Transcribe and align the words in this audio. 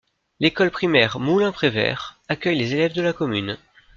L'école 0.39 0.71
primaire 0.71 1.19
Moulin-Prévert 1.19 2.17
accueille 2.27 2.57
les 2.57 2.73
élèves 2.73 2.93
de 2.93 3.03
la 3.03 3.13
commune. 3.13 3.59